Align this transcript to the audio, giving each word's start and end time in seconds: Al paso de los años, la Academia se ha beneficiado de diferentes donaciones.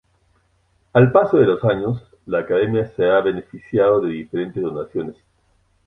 Al 0.93 1.11
paso 1.11 1.37
de 1.37 1.45
los 1.45 1.63
años, 1.63 2.01
la 2.25 2.39
Academia 2.39 2.87
se 2.95 3.05
ha 3.07 3.21
beneficiado 3.21 4.01
de 4.01 4.09
diferentes 4.13 4.63
donaciones. 4.63 5.15